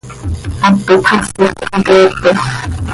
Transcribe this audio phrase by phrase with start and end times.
[0.61, 2.31] Hap ipxasi quih hxoqueepe.